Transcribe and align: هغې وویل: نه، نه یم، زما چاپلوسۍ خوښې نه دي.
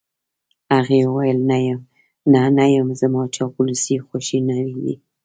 هغې 0.75 0.99
وویل: 1.05 1.39
نه، 2.33 2.41
نه 2.57 2.65
یم، 2.73 2.87
زما 3.01 3.21
چاپلوسۍ 3.35 3.95
خوښې 4.05 4.39
نه 4.49 4.57
دي. 4.75 4.93